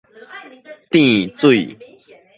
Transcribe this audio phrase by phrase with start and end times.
[0.89, 1.77] 殿水